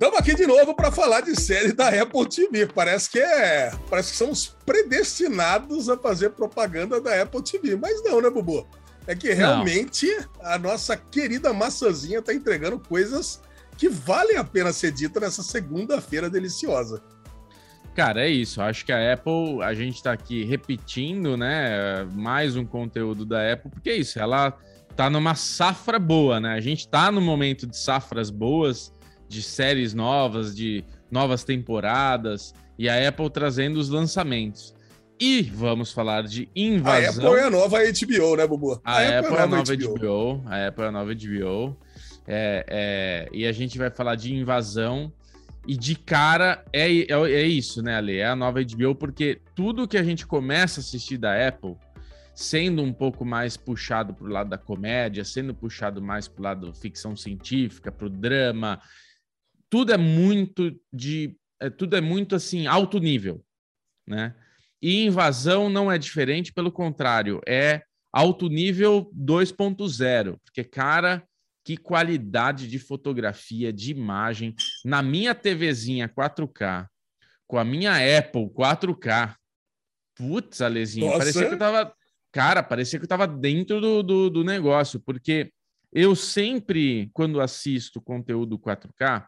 [0.00, 2.66] Estamos aqui de novo para falar de série da Apple TV.
[2.66, 8.18] Parece que é, parece que somos predestinados a fazer propaganda da Apple TV, mas não,
[8.18, 8.66] né, Bubu?
[9.06, 10.52] É que realmente não.
[10.52, 13.42] a nossa querida maçãzinha está entregando coisas
[13.76, 17.02] que valem a pena ser dita nessa segunda-feira deliciosa.
[17.94, 18.62] Cara, é isso.
[18.62, 22.04] Acho que a Apple, a gente está aqui repetindo, né?
[22.14, 24.56] Mais um conteúdo da Apple, porque é isso, ela
[24.96, 26.54] tá numa safra boa, né?
[26.54, 28.94] A gente tá no momento de safras boas,
[29.30, 34.74] de séries novas, de novas temporadas, e a Apple trazendo os lançamentos.
[35.20, 37.26] E vamos falar de invasão.
[37.26, 38.80] A Apple é a nova HBO, né, Bubu?
[38.84, 39.98] A, a Apple, Apple, é a nova HBO.
[39.98, 40.42] HBO.
[40.46, 41.76] A Apple é a nova HBO.
[42.26, 45.12] É, é, e a gente vai falar de invasão
[45.66, 48.16] e de cara, é, é, é isso, né, Ale?
[48.16, 51.76] É a nova HBO, porque tudo que a gente começa a assistir da Apple,
[52.34, 56.42] sendo um pouco mais puxado para o lado da comédia, sendo puxado mais para o
[56.42, 58.80] lado ficção científica, para o drama,
[59.70, 61.36] tudo é muito de.
[61.60, 63.44] É, tudo é muito assim, alto nível,
[64.06, 64.34] né?
[64.82, 67.82] E invasão não é diferente, pelo contrário, é
[68.12, 71.22] alto nível 2.0, porque, cara,
[71.64, 74.54] que qualidade de fotografia, de imagem.
[74.84, 76.86] Na minha TVzinha 4K,
[77.46, 79.34] com a minha Apple 4K.
[80.16, 81.18] Putz, Alezinho, Nossa.
[81.18, 81.94] parecia que eu tava.
[82.32, 85.52] Cara, parecia que eu tava dentro do, do, do negócio, porque
[85.92, 89.26] eu sempre, quando assisto conteúdo 4K,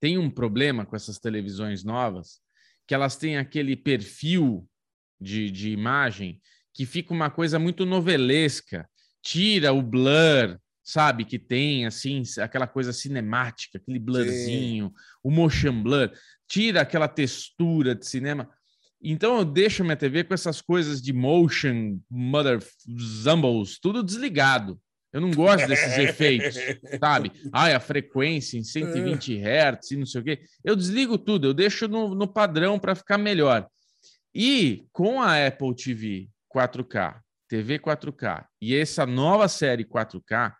[0.00, 2.40] tem um problema com essas televisões novas,
[2.86, 4.68] que elas têm aquele perfil
[5.20, 6.40] de, de imagem
[6.72, 8.88] que fica uma coisa muito novelesca.
[9.20, 11.24] Tira o blur, sabe?
[11.24, 14.94] Que tem, assim, aquela coisa cinemática, aquele blurzinho, Sim.
[15.22, 16.10] o motion blur,
[16.46, 18.48] tira aquela textura de cinema.
[19.02, 22.58] Então eu deixo minha TV com essas coisas de motion, mother
[22.98, 24.80] zumbles, tudo desligado.
[25.12, 26.54] Eu não gosto desses efeitos,
[27.00, 27.32] sabe?
[27.52, 30.40] Ai, a frequência em 120 Hz e não sei o quê.
[30.64, 33.66] Eu desligo tudo, eu deixo no, no padrão para ficar melhor.
[34.34, 40.52] E com a Apple TV 4K, TV 4K e essa nova série 4K,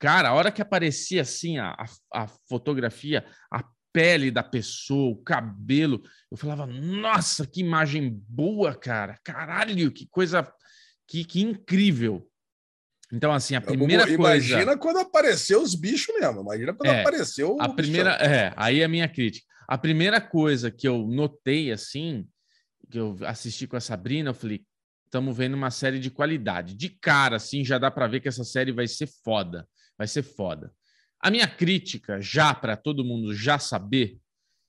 [0.00, 3.22] Cara, a hora que aparecia assim a, a, a fotografia,
[3.52, 3.62] a
[3.92, 9.18] pele da pessoa, o cabelo, eu falava, nossa, que imagem boa, cara.
[9.22, 10.50] Caralho, que coisa,
[11.06, 12.26] que, que incrível.
[13.12, 14.46] Então, assim, a primeira coisa.
[14.46, 16.42] Imagina quando apareceu os bichos mesmo.
[16.42, 17.56] Imagina quando é, apareceu.
[17.60, 18.30] A primeira, bichão.
[18.30, 19.46] é, aí é a minha crítica.
[19.66, 22.26] A primeira coisa que eu notei, assim,
[22.90, 24.64] que eu assisti com a Sabrina, eu falei,
[25.04, 26.74] estamos vendo uma série de qualidade.
[26.74, 29.66] De cara, assim, já dá para ver que essa série vai ser foda.
[29.98, 30.72] Vai ser foda.
[31.20, 34.18] A minha crítica, já para todo mundo já saber,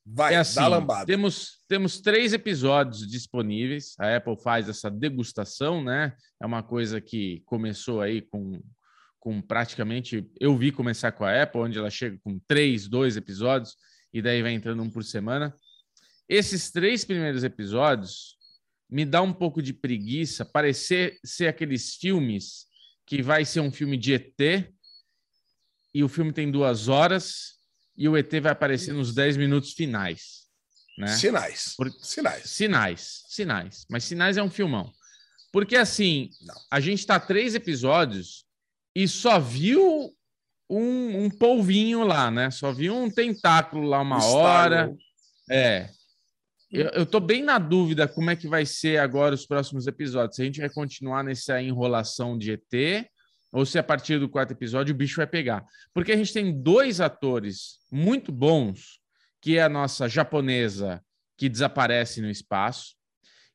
[0.06, 1.06] vai é assim, lambada.
[1.06, 3.95] Temos, temos três episódios disponíveis.
[4.00, 6.16] A Apple faz essa degustação, né?
[6.41, 8.62] É uma coisa que começou aí com,
[9.19, 10.29] com praticamente.
[10.39, 13.75] Eu vi começar com a Apple, onde ela chega com três, dois episódios,
[14.13, 15.56] e daí vai entrando um por semana.
[16.28, 18.38] Esses três primeiros episódios
[18.89, 22.66] me dá um pouco de preguiça, parecer ser aqueles filmes
[23.06, 24.72] que vai ser um filme de ET,
[25.94, 27.61] e o filme tem duas horas
[28.01, 30.47] e o ET vai aparecer nos 10 minutos finais.
[30.97, 31.06] Né?
[31.06, 31.75] Sinais.
[31.78, 31.88] Por...
[32.01, 32.50] Sinais.
[32.50, 33.23] Sinais.
[33.28, 33.85] Sinais.
[33.88, 34.91] Mas Sinais é um filmão.
[35.51, 36.56] Porque assim, Não.
[36.72, 38.44] a gente tá três episódios
[38.95, 40.12] e só viu
[40.67, 42.50] um, um polvinho lá, né?
[42.50, 44.91] Só viu um tentáculo lá uma hora.
[45.47, 45.88] É.
[46.72, 50.38] Eu, eu tô bem na dúvida como é que vai ser agora os próximos episódios.
[50.38, 53.11] Se a gente vai continuar nessa enrolação de ET
[53.51, 55.66] ou se a partir do quarto episódio o bicho vai pegar.
[55.94, 59.00] Porque a gente tem dois atores muito bons,
[59.41, 61.03] que é a nossa japonesa
[61.38, 62.95] que desaparece no espaço,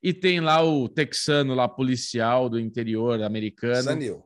[0.02, 4.24] e tem lá o texano lá policial do interior americano Sanil.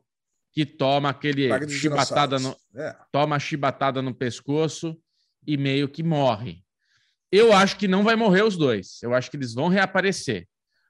[0.51, 2.95] que toma aquele chibatada no, é.
[3.11, 4.97] toma chibatada no pescoço
[5.45, 6.63] e meio que morre.
[7.31, 9.01] Eu acho que não vai morrer os dois.
[9.01, 10.47] Eu acho que eles vão reaparecer,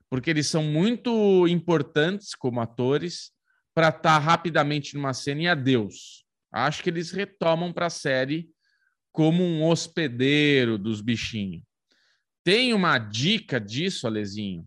[0.10, 3.32] porque eles são muito importantes como atores
[3.74, 6.26] para estar tá rapidamente numa cena e adeus.
[6.52, 8.50] Acho que eles retomam para a série
[9.12, 11.64] como um hospedeiro dos bichinhos.
[12.44, 14.66] Tem uma dica disso, Alezinho?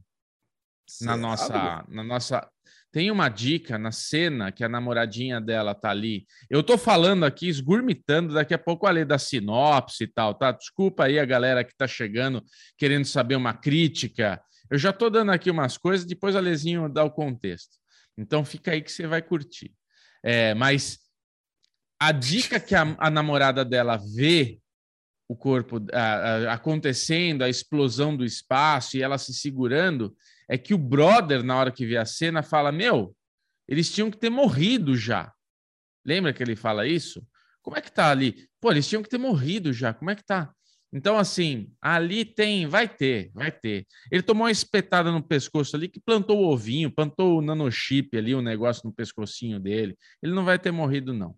[1.03, 2.49] Na nossa, na nossa.
[2.93, 6.25] Tem uma dica na cena que a namoradinha dela tá ali.
[6.49, 10.53] Eu tô falando aqui, esgurmitando, daqui a pouco a lei da sinopse e tal, tá?
[10.53, 12.45] Desculpa aí a galera que tá chegando
[12.79, 14.41] querendo saber uma crítica.
[14.71, 17.77] Eu já tô dando aqui umas coisas, depois a Alezinho dá o contexto.
[18.17, 19.75] Então fica aí que você vai curtir.
[20.23, 20.99] É, mas
[21.99, 24.59] a dica que a, a, namorada dela vê
[25.29, 30.17] o corpo a, a, acontecendo, a explosão do espaço e ela se segurando,
[30.49, 33.15] é que o brother, na hora que vê a cena, fala: Meu,
[33.67, 35.33] eles tinham que ter morrido já.
[36.05, 37.27] Lembra que ele fala isso?
[37.63, 38.47] Como é que tá ali?
[38.61, 39.95] Pô, eles tinham que ter morrido já.
[39.95, 40.53] Como é que tá?
[40.95, 43.85] Então, assim, ali tem, vai ter, vai ter.
[44.13, 48.33] Ele tomou uma espetada no pescoço ali que plantou o ovinho, plantou o nanochip ali,
[48.33, 49.99] o um negócio no pescocinho dele.
[50.23, 51.35] Ele não vai ter morrido, não.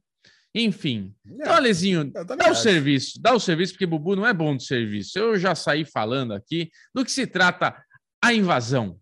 [0.54, 1.14] Enfim.
[1.26, 4.62] É, então, Alezinho, dá o serviço, dá o serviço, porque Bubu não é bom de
[4.62, 5.18] serviço.
[5.18, 7.82] Eu já saí falando aqui do que se trata
[8.22, 9.00] a invasão.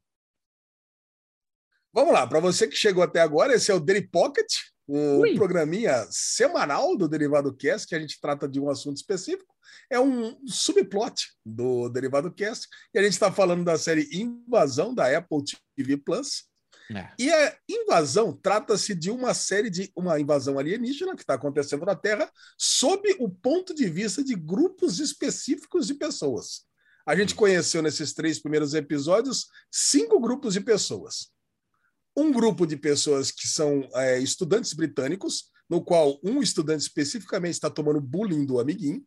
[1.93, 4.47] Vamos lá, para você que chegou até agora, esse é o Daily Pocket,
[4.89, 5.35] um Ui.
[5.35, 9.54] programinha semanal do Derivado Cast, que a gente trata de um assunto específico
[9.91, 15.17] é um subplot do Derivado Cast, e a gente está falando da série Invasão da
[15.17, 15.43] Apple
[15.77, 16.45] TV Plus.
[16.95, 17.11] É.
[17.19, 21.97] E a invasão trata-se de uma série de uma invasão alienígena que está acontecendo na
[21.97, 26.67] Terra sob o ponto de vista de grupos específicos de pessoas.
[27.07, 31.31] A gente conheceu nesses três primeiros episódios cinco grupos de pessoas.
[32.17, 37.69] Um grupo de pessoas que são é, estudantes britânicos, no qual um estudante especificamente está
[37.69, 39.05] tomando bullying do amiguinho.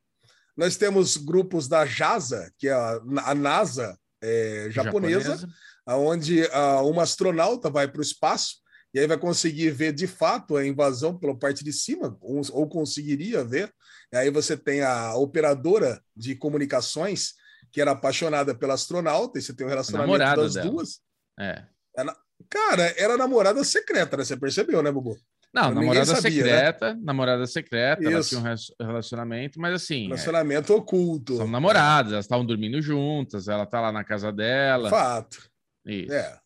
[0.57, 5.49] Nós temos grupos da JASA, que é a, a NASA é, japonesa, japonesa,
[5.87, 8.57] onde uh, uma astronauta vai para o espaço
[8.93, 12.67] e aí vai conseguir ver de fato a invasão pela parte de cima, ou, ou
[12.67, 13.71] conseguiria ver.
[14.11, 17.33] E aí você tem a operadora de comunicações,
[17.71, 20.69] que era apaixonada pela astronauta, e você tem o um relacionamento das dela.
[20.69, 20.99] duas.
[21.39, 21.63] É.
[21.95, 22.17] Ela,
[22.49, 24.25] cara, era namorada secreta, né?
[24.25, 25.15] Você percebeu, né, Bubu?
[25.61, 26.49] Não, namorada sabia, né?
[26.49, 27.01] secreta, né?
[27.03, 28.11] namorada secreta, Isso.
[28.11, 30.05] ela tinha um relacionamento, mas assim.
[30.05, 31.37] É, relacionamento é, oculto.
[31.37, 34.89] São namoradas, elas estavam dormindo juntas, ela tá lá na casa dela.
[34.89, 35.49] Fato.
[35.85, 36.13] Isso.
[36.13, 36.37] É.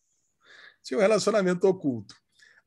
[0.82, 2.14] Tinha um relacionamento oculto.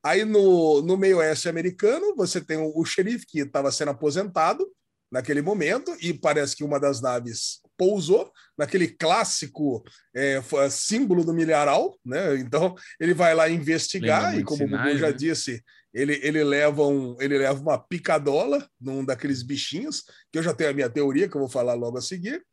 [0.04, 4.66] Aí no, no meio oeste americano, você tem o, o xerife que estava sendo aposentado
[5.10, 9.84] naquele momento, e parece que uma das naves pousou naquele clássico
[10.14, 10.40] é,
[10.70, 12.36] símbolo do milharal, né?
[12.38, 15.12] Então ele vai lá investigar, e como sinais, o Bubu já né?
[15.12, 15.62] disse,
[15.96, 20.68] ele, ele, leva um, ele leva uma picadola num daqueles bichinhos, que eu já tenho
[20.68, 22.44] a minha teoria, que eu vou falar logo a seguir.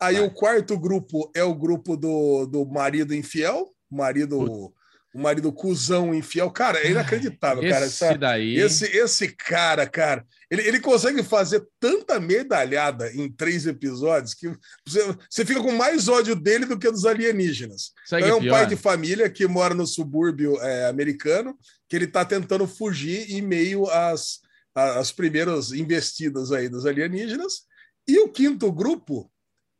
[0.00, 0.26] Aí Vai.
[0.26, 4.72] o quarto grupo é o grupo do, do marido infiel, marido.
[5.14, 7.86] O marido cuzão infiel, cara, é inacreditável, esse cara.
[7.86, 8.56] Essa, daí...
[8.56, 14.48] esse, esse cara, cara, ele, ele consegue fazer tanta medalhada em três episódios que
[14.84, 17.92] você, você fica com mais ódio dele do que dos alienígenas.
[18.06, 18.50] Então, é um pior?
[18.50, 21.56] pai de família que mora no subúrbio é, americano,
[21.88, 24.40] que ele está tentando fugir em meio às,
[24.74, 27.62] às primeiras investidas aí dos alienígenas.
[28.06, 29.30] E o quinto grupo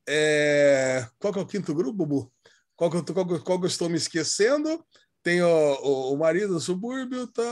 [0.09, 1.07] é...
[1.19, 2.33] Qual que é o quinto grupo, Bubu?
[2.77, 4.85] Qual que, eu, qual, qual que eu estou me esquecendo?
[5.25, 7.43] Tem o, o, o marido do subúrbio, tá...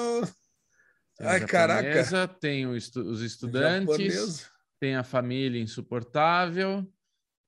[1.18, 2.28] Ai, japonesa, caraca.
[2.40, 4.46] Tem os estudantes, japonesa.
[4.78, 6.86] tem a família insuportável,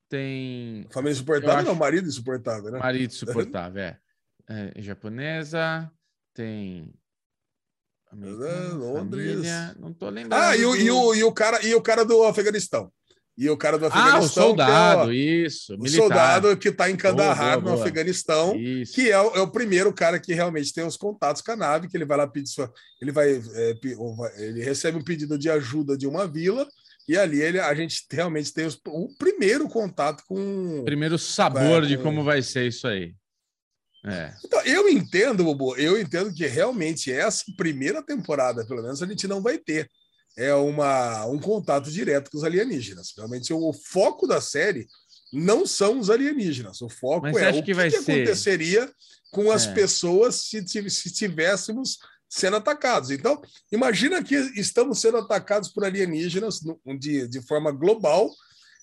[0.09, 0.87] tem.
[0.91, 1.67] Família insuportável acho...
[1.67, 2.79] não, marido insuportável, né?
[2.79, 4.01] Marido insuportável, é.
[4.49, 5.91] é japonesa,
[6.33, 6.95] tem
[8.13, 9.35] Londres.
[9.35, 10.41] Família, não tô lembrando.
[10.41, 12.93] Ah, e o, e, o, e, o cara, e o cara do Afeganistão.
[13.37, 14.17] E o cara do Afeganistão.
[14.17, 15.77] Ah, o soldado, é, ó, isso.
[15.77, 18.95] O soldado que está em Kandahar, boa, boa, no Afeganistão, isso.
[18.95, 21.89] que é o, é o, primeiro cara que realmente tem os contatos com a nave,
[21.89, 22.73] que ele vai lá pedir sua.
[23.03, 23.33] Ele vai.
[23.33, 23.79] É,
[24.37, 26.67] ele recebe um pedido de ajuda de uma vila.
[27.09, 30.85] E ali ele, a gente realmente tem os, o primeiro contato com.
[30.85, 33.15] Primeiro sabor com, de como vai ser isso aí.
[34.07, 34.33] É.
[34.45, 39.27] Então, eu entendo, Bobo, eu entendo que realmente essa primeira temporada, pelo menos, a gente
[39.27, 39.89] não vai ter
[40.37, 43.13] é uma, um contato direto com os alienígenas.
[43.17, 44.87] Realmente, o foco da série
[45.33, 46.81] não são os alienígenas.
[46.81, 48.91] O foco Mas é o que, que, que aconteceria
[49.31, 49.75] com as é.
[49.75, 51.99] pessoas se, se tivéssemos
[52.29, 53.11] sendo atacados.
[53.11, 56.61] Então, imagina que estamos sendo atacados por alienígenas
[56.99, 58.29] de, de forma global,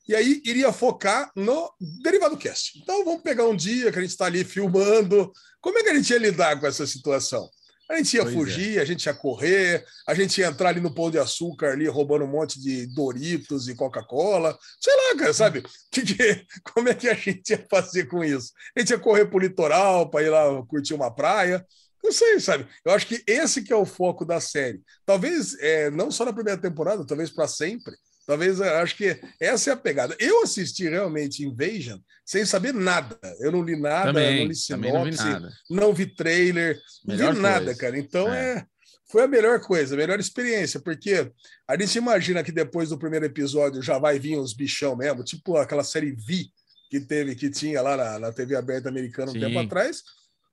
[0.08, 1.70] e aí iria focar no
[2.02, 2.80] Derivado Cast.
[2.80, 5.32] Então, vamos pegar um dia que a gente está ali filmando.
[5.60, 7.50] Como é que a gente ia lidar com essa situação?
[7.92, 8.82] A gente ia pois fugir, é.
[8.82, 12.24] a gente ia correr, a gente ia entrar ali no pão de açúcar, ali roubando
[12.24, 14.58] um monte de Doritos e Coca-Cola.
[14.80, 15.64] Sei lá, cara, sabe?
[15.92, 18.54] Que, que, como é que a gente ia fazer com isso?
[18.74, 21.66] A gente ia correr pro litoral para ir lá curtir uma praia.
[22.02, 22.66] Não sei, sabe?
[22.86, 24.82] Eu acho que esse que é o foco da série.
[25.06, 27.94] Talvez é, não só na primeira temporada, talvez para sempre.
[28.26, 30.16] Talvez acho que essa é a pegada.
[30.20, 33.18] Eu assisti realmente Invasion sem saber nada.
[33.40, 37.36] Eu não li nada, também, não li sinopse, não vi, não vi trailer, melhor não
[37.36, 37.80] vi nada, coisa.
[37.80, 37.98] cara.
[37.98, 38.58] Então é.
[38.58, 38.66] é.
[39.12, 41.32] foi a melhor coisa, a melhor experiência, porque
[41.68, 45.58] a gente imagina que depois do primeiro episódio já vai vir os bichão mesmo, tipo
[45.58, 46.46] aquela série V
[46.90, 49.40] que teve, que tinha lá na, na TV aberta americana um Sim.
[49.40, 50.04] tempo atrás.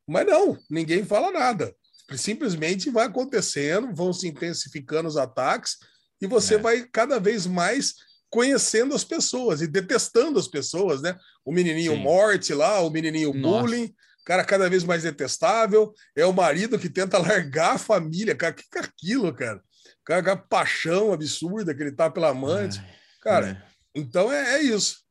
[0.06, 1.75] Mas não, ninguém fala nada.
[2.16, 5.76] Simplesmente vai acontecendo, vão se intensificando os ataques
[6.20, 6.58] e você é.
[6.58, 7.94] vai cada vez mais
[8.30, 11.18] conhecendo as pessoas e detestando as pessoas, né?
[11.44, 12.02] O menininho Sim.
[12.02, 13.62] morte lá, o menininho Nossa.
[13.62, 13.94] bullying.
[14.25, 18.62] cara cada vez mais detestável, é o marido que tenta largar a família, cara, que
[18.76, 19.62] é aquilo, cara?
[20.04, 22.80] Cara, a paixão absurda que ele tá pela amante.
[23.20, 23.62] Cara, é.
[23.94, 25.02] então é, é isso.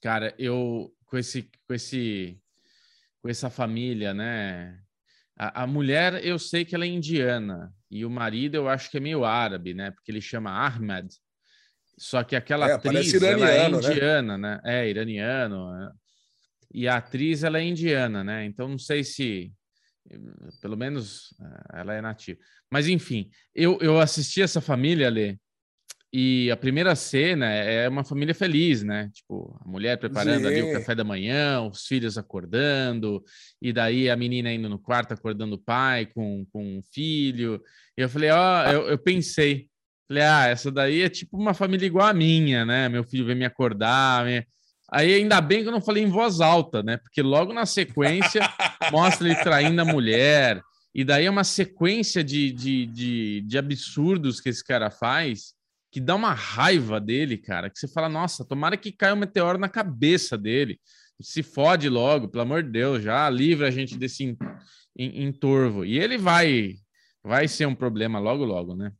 [0.00, 2.40] Cara, eu com esse com esse
[3.20, 4.78] com essa família, né?
[5.36, 8.98] A, a, mulher eu sei que ela é indiana e o marido eu acho que
[8.98, 9.90] é meio árabe, né?
[9.90, 11.08] Porque ele chama Ahmed.
[11.98, 13.76] Só que aquela é, atriz ela é né?
[13.76, 14.60] indiana, né?
[14.64, 14.82] né?
[14.82, 15.74] É iraniano.
[15.74, 15.90] É.
[16.72, 18.44] E a atriz ela é indiana, né?
[18.44, 19.52] Então não sei se
[20.60, 22.40] pelo menos eh, ela é nativa.
[22.70, 25.38] Mas enfim, eu, eu assisti essa família, ali
[26.12, 29.08] e a primeira cena é uma família feliz, né?
[29.14, 30.46] Tipo, a mulher preparando Sim.
[30.46, 33.22] ali o café da manhã, os filhos acordando,
[33.62, 37.62] e daí a menina indo no quarto acordando o pai com, com um filho.
[37.96, 39.68] E eu falei, ó, oh, eu, eu pensei,
[40.08, 42.88] falei, ah, essa daí é tipo uma família igual a minha, né?
[42.88, 44.24] Meu filho vem me acordar.
[44.24, 44.44] Me...
[44.90, 46.96] Aí ainda bem que eu não falei em voz alta, né?
[46.96, 48.42] Porque logo na sequência
[48.90, 50.60] mostra ele traindo a mulher.
[50.92, 55.54] E daí é uma sequência de, de, de, de absurdos que esse cara faz
[55.90, 59.58] que dá uma raiva dele, cara, que você fala, nossa, tomara que caia um meteoro
[59.58, 60.80] na cabeça dele.
[61.20, 64.36] Se fode logo, pelo amor de Deus, já livra a gente desse
[64.96, 65.84] entorvo.
[65.84, 66.74] E ele vai
[67.22, 68.92] vai ser um problema logo, logo, né?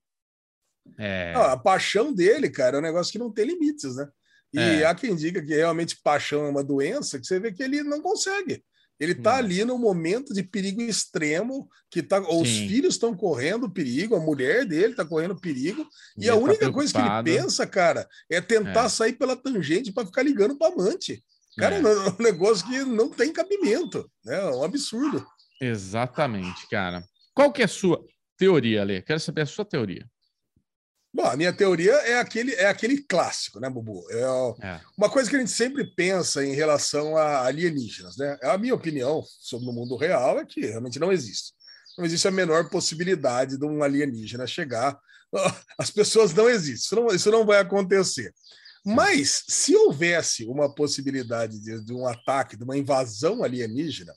[0.98, 1.32] É...
[1.34, 4.08] a paixão dele, cara, é um negócio que não tem limites, né?
[4.52, 4.84] E é.
[4.84, 8.02] há quem diga que realmente paixão é uma doença, que você vê que ele não
[8.02, 8.64] consegue.
[9.00, 9.38] Ele está hum.
[9.38, 14.66] ali no momento de perigo extremo, que tá, os filhos estão correndo perigo, a mulher
[14.66, 15.86] dele está correndo perigo,
[16.18, 18.88] e, e a tá única tá coisa que ele pensa, cara, é tentar é.
[18.90, 21.24] sair pela tangente para ficar ligando para amante.
[21.56, 21.80] Cara, é.
[21.80, 24.36] é um negócio que não tem cabimento, né?
[24.36, 25.26] É um absurdo.
[25.60, 27.02] Exatamente, cara.
[27.34, 28.04] Qual que é a sua
[28.36, 29.02] teoria, Ale?
[29.02, 30.06] Quero saber a sua teoria.
[31.12, 34.06] Bom, a minha teoria é aquele, é aquele clássico, né, Bubu?
[34.10, 38.38] É, é, uma coisa que a gente sempre pensa em relação a alienígenas, né?
[38.42, 41.52] A minha opinião sobre o mundo real é que realmente não existe.
[41.98, 44.96] Não existe a menor possibilidade de um alienígena chegar.
[45.76, 48.32] As pessoas não existem, isso não, isso não vai acontecer.
[48.86, 54.14] Mas se houvesse uma possibilidade de, de um ataque, de uma invasão alienígena,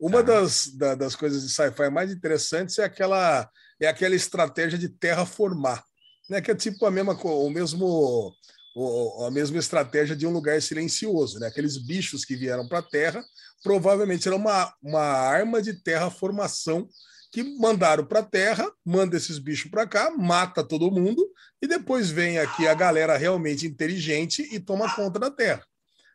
[0.00, 4.88] uma das, da, das coisas de sci-fi mais interessantes é aquela, é aquela estratégia de
[4.88, 5.84] terraformar
[6.30, 8.32] né, que é tipo a mesma, o mesmo,
[8.74, 11.40] o, a mesma estratégia de um lugar silencioso.
[11.40, 11.48] Né?
[11.48, 13.22] Aqueles bichos que vieram para a Terra
[13.62, 16.88] provavelmente era uma, uma arma de terraformação
[17.32, 21.24] que mandaram para a Terra, manda esses bichos para cá, mata todo mundo
[21.60, 25.64] e depois vem aqui a galera realmente inteligente e toma conta da Terra.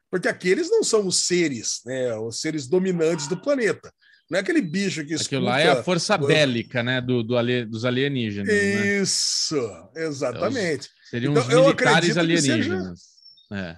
[0.09, 3.93] Porque aqueles não são os seres, né, os seres dominantes do planeta.
[4.29, 5.35] Não é aquele bicho que escuta...
[5.35, 7.35] Aquilo lá é a força bélica, né, do, do
[7.67, 8.47] dos alienígenas.
[8.47, 8.99] Né?
[9.01, 9.55] Isso,
[9.93, 10.05] né?
[10.05, 10.89] exatamente.
[11.09, 12.99] Seriam então, os militares alienígenas.
[13.49, 13.61] Seja...
[13.61, 13.77] É.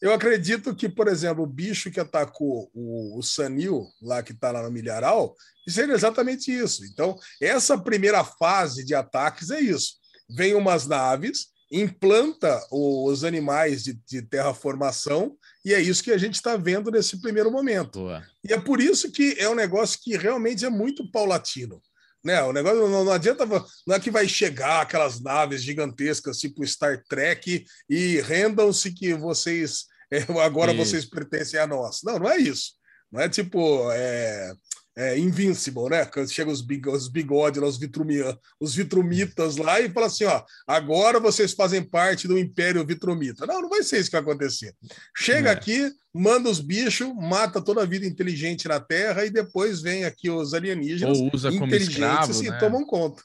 [0.00, 4.50] Eu acredito que, por exemplo, o bicho que atacou o, o Sanil, lá que está
[4.50, 5.34] lá no Milharal,
[5.68, 6.84] seria exatamente isso.
[6.84, 9.94] Então, essa primeira fase de ataques é isso.
[10.28, 16.34] Vem umas naves, implanta os animais de, de terraformação e é isso que a gente
[16.34, 18.00] está vendo nesse primeiro momento.
[18.00, 18.26] Boa.
[18.48, 21.80] E é por isso que é um negócio que realmente é muito paulatino.
[22.22, 22.42] Né?
[22.42, 27.02] O negócio não, não adianta, não é que vai chegar aquelas naves gigantescas tipo Star
[27.08, 30.84] Trek e rendam-se que vocês é, agora isso.
[30.84, 32.00] vocês pertencem a nós.
[32.02, 32.72] Não, não é isso.
[33.10, 34.52] Não é tipo é,
[34.96, 36.04] é, Invincible, né?
[36.04, 41.18] Quando chega os, os bigodes os, vitrumia, os vitrumitas lá e fala assim: ó, agora
[41.18, 43.44] vocês fazem parte do Império Vitrumita.
[43.46, 44.74] Não, não vai ser isso que vai acontecer.
[45.16, 45.52] Chega é.
[45.52, 50.30] aqui, manda os bichos, mata toda a vida inteligente na Terra e depois vem aqui
[50.30, 52.58] os alienígenas Ou usa inteligentes escravo, e né?
[52.58, 53.22] tomam conta.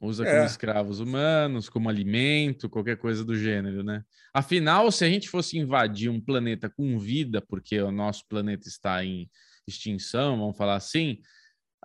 [0.00, 0.32] Usa é.
[0.32, 4.04] como escravos humanos, como alimento, qualquer coisa do gênero, né?
[4.32, 9.02] Afinal, se a gente fosse invadir um planeta com vida, porque o nosso planeta está
[9.04, 9.28] em
[9.68, 11.18] extinção, vamos falar assim,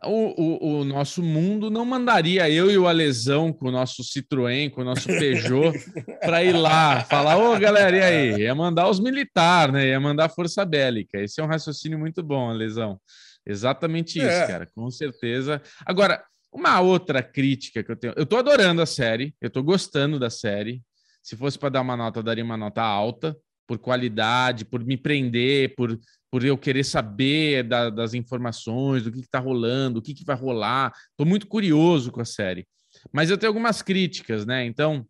[0.06, 4.70] o, o, o, nosso mundo não mandaria eu e o Alesão com o nosso Citroën,
[4.70, 5.78] com o nosso Peugeot,
[6.20, 8.42] para ir lá falar, ô galera, e aí?
[8.42, 9.88] Ia mandar os militares, né?
[9.88, 11.20] Ia mandar a força bélica.
[11.20, 13.00] Esse é um raciocínio muito bom, Alesão.
[13.46, 14.48] Exatamente isso, é.
[14.48, 15.62] cara, com certeza.
[15.86, 20.20] Agora, uma outra crítica que eu tenho, eu tô adorando a série, eu tô gostando
[20.20, 20.82] da série.
[21.22, 23.36] Se fosse para dar uma nota, eu daria uma nota alta,
[23.68, 26.00] por qualidade, por me prender, por
[26.34, 30.36] por eu querer saber da, das informações, do que está rolando, o que, que vai
[30.36, 30.92] rolar.
[31.12, 32.68] Estou muito curioso com a série.
[33.12, 34.66] Mas eu tenho algumas críticas, né?
[34.66, 35.08] Então,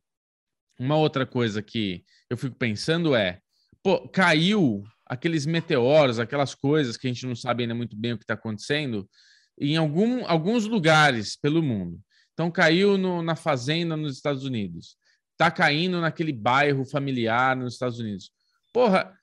[0.78, 3.40] uma outra coisa que eu fico pensando é:
[3.82, 8.18] pô, caiu aqueles meteoros, aquelas coisas que a gente não sabe ainda muito bem o
[8.18, 9.10] que está acontecendo,
[9.58, 12.02] em algum, alguns lugares pelo mundo.
[12.34, 14.98] Então, caiu no, na fazenda nos Estados Unidos,
[15.32, 18.30] está caindo naquele bairro familiar nos Estados Unidos.
[18.74, 19.16] Porra,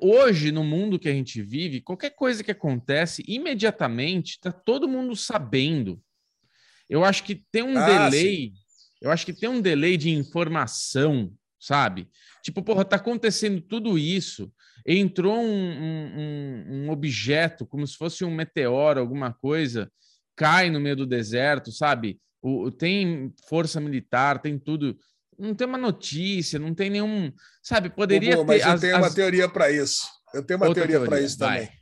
[0.00, 5.14] hoje, no mundo que a gente vive, qualquer coisa que acontece, imediatamente está todo mundo
[5.14, 6.02] sabendo.
[6.88, 8.52] Eu acho que tem um ah, delay, sim.
[9.02, 11.30] eu acho que tem um delay de informação,
[11.60, 12.08] sabe?
[12.42, 14.50] Tipo, porra, tá acontecendo tudo isso.
[14.86, 19.92] Entrou um, um, um objeto, como se fosse um meteoro, alguma coisa,
[20.34, 22.18] cai no meio do deserto, sabe?
[22.40, 24.96] O, tem força militar, tem tudo
[25.38, 27.32] não tem uma notícia, não tem nenhum.
[27.62, 28.64] Sabe, poderia Bom, ter.
[28.64, 29.02] Mas eu tenho as...
[29.02, 30.08] uma teoria para isso.
[30.34, 31.60] Eu tenho uma Outra teoria, teoria para isso vai.
[31.60, 31.78] também.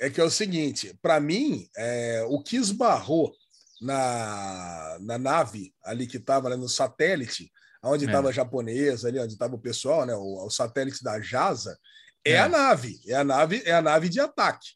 [0.00, 3.32] É que é o seguinte: para mim, é, o que esbarrou
[3.80, 7.50] na, na nave ali que estava né, no satélite,
[7.82, 8.30] onde estava é.
[8.30, 11.76] a japonesa, ali onde estava o pessoal, né, o, o satélite da JASA,
[12.24, 14.66] é, é, a nave, é a nave, é a nave de ataque.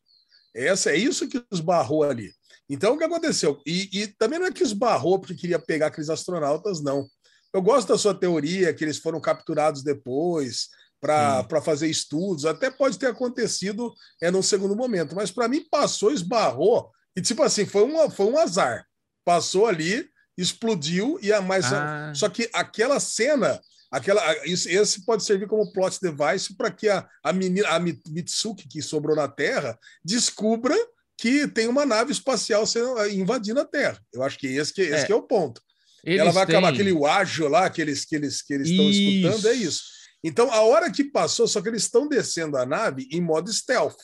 [0.54, 2.30] Essa é isso que esbarrou ali.
[2.68, 3.60] Então, o que aconteceu?
[3.66, 7.08] E, e também não é que esbarrou porque queria pegar aqueles astronautas, não.
[7.52, 10.68] Eu gosto da sua teoria, que eles foram capturados depois
[11.00, 11.60] para hum.
[11.62, 12.44] fazer estudos.
[12.44, 17.42] Até pode ter acontecido é, num segundo momento, mas para mim passou, esbarrou, e tipo
[17.42, 18.86] assim, foi, uma, foi um azar.
[19.24, 21.64] Passou ali, explodiu, e a mais.
[21.72, 22.12] Ah.
[22.14, 23.60] Só que aquela cena.
[23.90, 28.82] Aquela, esse pode servir como plot device para que a, a menina, a Mitsuki, que
[28.82, 30.76] sobrou na Terra, descubra
[31.16, 33.98] que tem uma nave espacial sendo, invadindo a Terra.
[34.12, 35.06] Eu acho que esse que, esse é.
[35.06, 35.62] que é o ponto.
[36.04, 36.56] Eles ela vai têm...
[36.56, 39.82] acabar aquele ágio lá que eles que eles que eles estão escutando, é isso.
[40.22, 43.98] Então, a hora que passou, só que eles estão descendo a nave em modo stealth.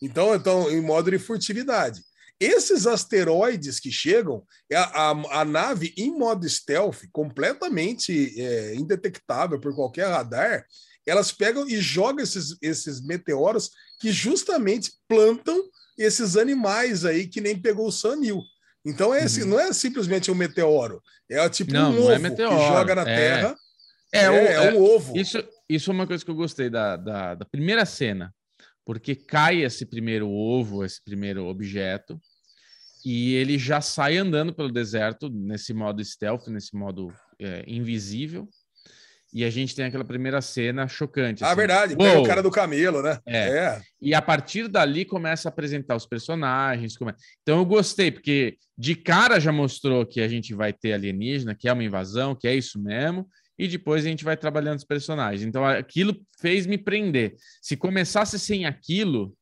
[0.00, 2.00] Então, então em modo de furtividade.
[2.40, 5.10] Esses asteroides que chegam, a, é a,
[5.40, 10.66] a nave em modo stealth, completamente é, indetectável por qualquer radar,
[11.06, 13.70] elas pegam e jogam esses, esses meteoros
[14.00, 15.60] que justamente plantam
[15.96, 18.40] esses animais aí que nem pegou o Sanil.
[18.84, 19.46] Então é uhum.
[19.46, 22.94] não é simplesmente um meteoro, é tipo não, um não é ovo é que joga
[22.94, 23.04] na é...
[23.04, 23.56] Terra.
[24.14, 25.16] É, é, é, é um ovo.
[25.16, 28.34] Isso, isso é uma coisa que eu gostei da, da, da primeira cena,
[28.84, 32.20] porque cai esse primeiro ovo, esse primeiro objeto,
[33.04, 38.48] e ele já sai andando pelo deserto nesse modo stealth, nesse modo é, invisível.
[39.32, 41.42] E a gente tem aquela primeira cena chocante.
[41.42, 41.56] Ah, assim.
[41.56, 41.96] Verdade.
[41.96, 43.18] Pega o cara do camelo, né?
[43.26, 43.38] É.
[43.38, 43.82] é.
[44.00, 46.96] E a partir dali começa a apresentar os personagens.
[46.96, 47.14] Come...
[47.40, 51.66] Então eu gostei, porque de cara já mostrou que a gente vai ter alienígena, que
[51.66, 53.26] é uma invasão, que é isso mesmo.
[53.58, 55.42] E depois a gente vai trabalhando os personagens.
[55.42, 57.34] Então aquilo fez me prender.
[57.62, 59.34] Se começasse sem aquilo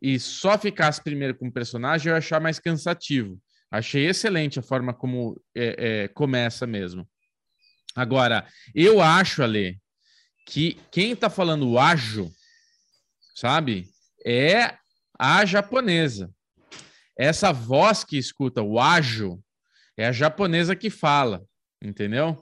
[0.00, 3.40] e só ficasse primeiro com o personagem, eu ia achar mais cansativo.
[3.70, 7.08] Achei excelente a forma como é, é, começa mesmo.
[7.96, 9.80] Agora, eu acho, Ale,
[10.46, 12.30] que quem está falando ágio,
[13.34, 13.88] sabe,
[14.24, 14.76] é
[15.18, 16.30] a japonesa.
[17.18, 19.42] Essa voz que escuta o ágio
[19.96, 21.42] é a japonesa que fala,
[21.82, 22.38] entendeu?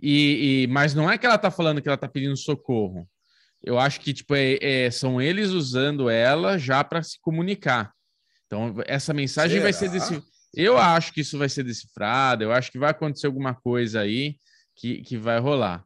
[0.00, 3.08] E, e, mas não é que ela está falando que ela está pedindo socorro.
[3.64, 7.92] Eu acho que tipo é, é, são eles usando ela já para se comunicar.
[8.46, 9.62] Então essa mensagem Será?
[9.64, 10.22] vai ser desse.
[10.54, 12.44] Eu acho que isso vai ser decifrado.
[12.44, 14.36] Eu acho que vai acontecer alguma coisa aí
[14.76, 15.84] que, que vai rolar.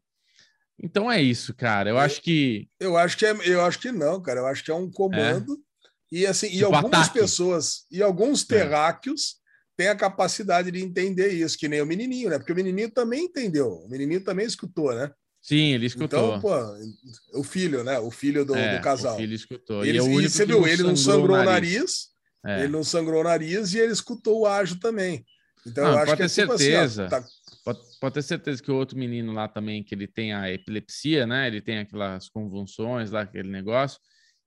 [0.83, 1.91] Então é isso, cara.
[1.91, 2.69] Eu, eu acho que.
[2.79, 4.41] Eu acho que é, eu acho que não, cara.
[4.41, 5.55] Eu acho que é um comando.
[5.55, 5.71] É.
[6.13, 7.21] E assim, tipo e algumas ataque.
[7.21, 8.47] pessoas, e alguns é.
[8.47, 9.37] terráqueos
[9.77, 12.39] têm a capacidade de entender isso, que nem o menininho, né?
[12.39, 13.69] Porque o menininho também entendeu.
[13.85, 15.11] O menininho também escutou, né?
[15.41, 16.37] Sim, ele escutou.
[16.37, 17.99] Então, pô, o filho, né?
[17.99, 19.15] O filho do, é, do casal.
[19.15, 19.85] O filho escutou.
[19.85, 21.47] Ele, e, é e você viu, ele não sangrou o nariz.
[21.47, 22.11] nariz
[22.45, 22.61] é.
[22.61, 25.25] Ele não sangrou o nariz e ele escutou o ágio também.
[25.67, 27.07] Então não, eu acho que é tipo certeza.
[27.07, 27.27] Assim, ó, tá,
[27.65, 31.27] Pode, pode, ter certeza que o outro menino lá também, que ele tem a epilepsia,
[31.27, 31.47] né?
[31.47, 34.01] Ele tem aquelas convulsões lá, aquele negócio.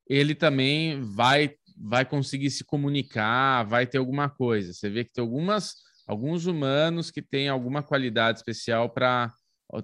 [0.08, 4.74] Ele também vai vai conseguir se comunicar, vai ter alguma coisa.
[4.74, 9.34] Você vê que tem algumas alguns humanos que têm alguma qualidade especial para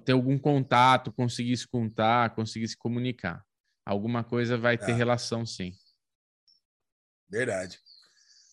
[0.04, 3.42] ter algum contato, conseguir se contar, conseguir se comunicar.
[3.84, 4.94] Alguma coisa vai ter é.
[4.94, 5.72] relação, sim.
[7.28, 7.80] Verdade.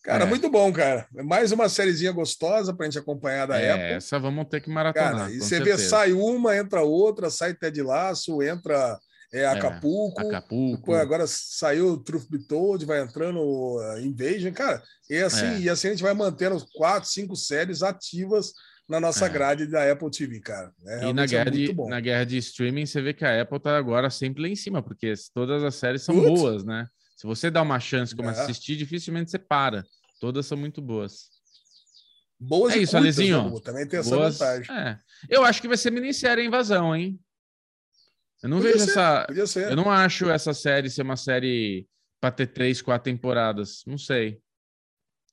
[0.08, 0.28] Cara, é.
[0.28, 1.06] muito bom, cara.
[1.12, 3.86] Mais uma sériezinha gostosa pra gente acompanhar da é, Apple.
[3.88, 5.14] Essa vamos ter que maratonar.
[5.14, 5.78] Cara, e você certeza.
[5.78, 8.98] vê, sai uma, entra outra, sai Ted Laço, entra
[9.34, 10.22] é, é Acapulco.
[10.22, 10.94] É, Acapulco.
[10.94, 14.54] Agora saiu Truth Be Told, vai entrando uh, Invasion.
[14.54, 15.60] Cara, e assim, é.
[15.60, 18.54] e assim a gente vai mantendo quatro, cinco séries ativas
[18.88, 19.30] na nossa é.
[19.30, 20.72] grade da Apple TV, cara.
[20.86, 23.78] É, e na guerra, de, na guerra de streaming, você vê que a Apple tá
[23.78, 26.28] agora sempre lá em cima, porque todas as séries são Putz.
[26.30, 26.88] boas, né?
[27.18, 28.32] Se você dá uma chance como é.
[28.32, 29.84] assistir, dificilmente você para.
[30.20, 31.30] Todas são muito boas.
[32.40, 33.50] Boas é e isso, curtas, Alezinho.
[33.50, 34.38] Né, Também tem essa boas...
[34.38, 34.76] vantagem.
[34.76, 35.00] É.
[35.30, 37.20] Eu acho que vai ser minissérie a invasão, hein?
[38.44, 39.28] Eu não podia vejo ser, essa.
[39.70, 41.88] Eu não acho essa série ser uma série
[42.22, 43.84] para ter três, quatro temporadas.
[43.88, 44.40] Não sei.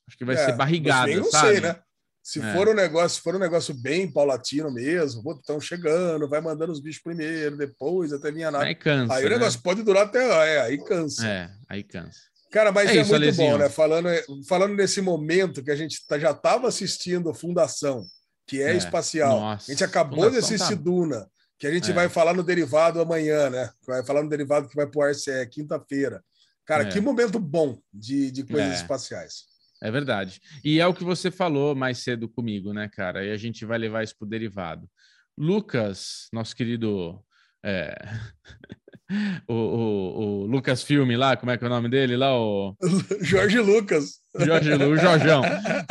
[0.09, 1.53] Acho que vai é, ser barrigada, não sabe?
[1.53, 1.81] Sei, né?
[2.23, 2.53] Se é.
[2.55, 6.81] for um negócio, se for um negócio bem paulatino mesmo, estão chegando, vai mandando os
[6.81, 8.64] bichos primeiro, depois até minha nave.
[8.64, 9.14] Aí cansa.
[9.14, 9.27] Aí né?
[9.27, 10.27] o negócio pode durar até.
[10.55, 11.27] É, aí cansa.
[11.27, 12.20] É, aí cansa.
[12.55, 13.51] Cara, mas é, é isso, muito Alezinho.
[13.51, 13.69] bom, né?
[13.69, 14.09] Falando,
[14.47, 18.05] falando nesse momento que a gente tá, já estava assistindo Fundação,
[18.47, 18.77] que é, é.
[18.77, 19.40] espacial.
[19.40, 20.81] Nossa, a gente acabou de assistir tá...
[20.81, 21.93] Duna, que a gente é.
[21.93, 23.71] vai falar no derivado amanhã, né?
[23.85, 26.23] Vai falar no derivado que vai pro RCE quinta-feira.
[26.64, 26.88] Cara, é.
[26.93, 28.75] que momento bom de, de coisas é.
[28.77, 29.47] espaciais.
[29.83, 30.40] É verdade.
[30.64, 33.25] E é o que você falou mais cedo comigo, né, cara?
[33.25, 34.88] E a gente vai levar isso para o derivado.
[35.37, 37.21] Lucas, nosso querido.
[37.64, 37.97] É...
[39.49, 42.38] o, o, o, Lucas Filme lá, como é que é o nome dele lá?
[42.38, 42.75] O...
[43.21, 44.21] Jorge Lucas.
[44.38, 45.43] Jorge, o Jorjão.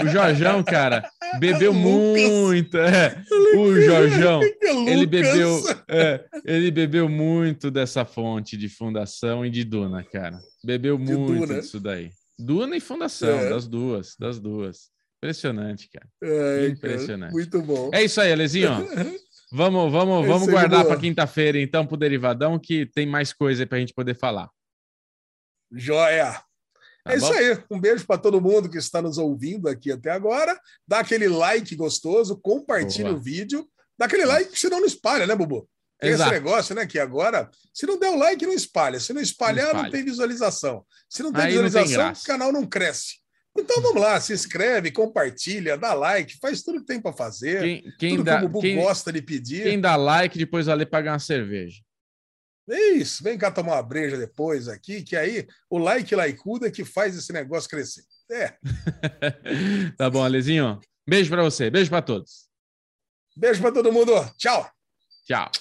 [0.04, 2.78] O Jorjão, cara, bebeu muito.
[2.78, 3.24] É.
[3.56, 4.42] O Jorjão,
[4.88, 10.40] ele bebeu, é, ele bebeu muito dessa fonte de fundação e de Duna, cara.
[10.64, 11.62] Bebeu de muito Duna.
[11.62, 12.10] disso daí.
[12.38, 13.50] Duna e Fundação, é.
[13.50, 14.92] das duas, das duas.
[15.18, 16.08] Impressionante, cara.
[16.22, 17.32] É, Impressionante.
[17.32, 17.92] Cara, muito bom.
[17.94, 18.86] É isso aí, Alezinho.
[19.54, 23.78] Vamos, vamos, vamos guardar para quinta-feira, então, para o Derivadão, que tem mais coisa para
[23.78, 24.50] a gente poder falar.
[25.72, 26.42] Joia!
[27.04, 27.26] Tá é bom?
[27.26, 27.64] isso aí.
[27.70, 30.60] Um beijo para todo mundo que está nos ouvindo aqui até agora.
[30.88, 33.18] Dá aquele like gostoso, compartilha Boa.
[33.18, 33.68] o vídeo.
[33.98, 35.70] Dá aquele like, senão não espalha, né, Bubu?
[36.00, 36.32] Tem Exato.
[36.32, 36.86] esse negócio, né?
[36.86, 39.00] Que agora, se não der o like, não espalha.
[39.00, 39.84] Se não espalhar, não, espalha.
[39.84, 40.86] não tem visualização.
[41.10, 43.23] Se não tem Aí visualização, não tem o canal não cresce.
[43.56, 47.62] Então vamos lá, se inscreve, compartilha, dá like, faz tudo que tem para fazer.
[47.62, 49.64] Quem, quem tudo dá, que o Bubu quem, gosta de pedir.
[49.64, 51.82] Quem dá like, depois vai ali pagar uma cerveja.
[52.70, 56.72] É isso, vem cá tomar uma breja depois aqui, que aí o like laicuda é
[56.72, 58.04] que faz esse negócio crescer.
[58.32, 58.58] É.
[59.98, 60.80] tá bom, Alezinho.
[61.08, 62.48] Beijo para você, beijo para todos.
[63.36, 64.14] Beijo para todo mundo.
[64.38, 64.70] Tchau.
[65.26, 65.52] Tchau.